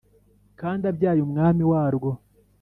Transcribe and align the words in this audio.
Kandi 0.59 0.83
abyaye 0.91 1.19
umwami 1.23 1.63
warwo 1.71 2.11